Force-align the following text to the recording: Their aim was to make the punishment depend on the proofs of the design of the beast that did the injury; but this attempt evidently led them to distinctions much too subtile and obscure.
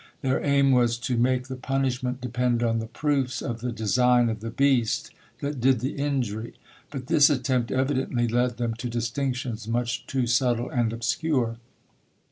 Their 0.21 0.43
aim 0.43 0.71
was 0.71 0.97
to 0.97 1.15
make 1.15 1.47
the 1.47 1.55
punishment 1.55 2.21
depend 2.21 2.63
on 2.63 2.79
the 2.79 2.87
proofs 2.87 3.39
of 3.39 3.61
the 3.61 3.71
design 3.71 4.29
of 4.29 4.39
the 4.39 4.49
beast 4.49 5.11
that 5.41 5.61
did 5.61 5.79
the 5.79 5.91
injury; 5.93 6.55
but 6.89 7.05
this 7.05 7.29
attempt 7.29 7.69
evidently 7.71 8.27
led 8.27 8.57
them 8.57 8.73
to 8.79 8.89
distinctions 8.89 9.67
much 9.67 10.07
too 10.07 10.25
subtile 10.25 10.71
and 10.71 10.91
obscure. 10.91 11.57